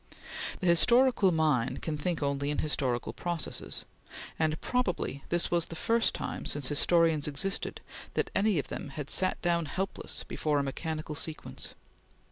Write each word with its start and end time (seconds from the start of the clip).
The 0.61 0.65
historical 0.65 1.31
mind 1.31 1.83
can 1.83 1.95
think 1.95 2.23
only 2.23 2.49
in 2.49 2.57
historical 2.57 3.13
processes, 3.13 3.85
and 4.39 4.59
probably 4.59 5.23
this 5.29 5.51
was 5.51 5.67
the 5.67 5.75
first 5.75 6.15
time 6.15 6.47
since 6.47 6.69
historians 6.69 7.27
existed, 7.27 7.81
that 8.15 8.31
any 8.33 8.57
of 8.57 8.69
them 8.69 8.87
had 8.89 9.11
sat 9.11 9.39
down 9.43 9.67
helpless 9.67 10.23
before 10.23 10.57
a 10.57 10.63
mechanical 10.63 11.13
sequence. 11.13 11.75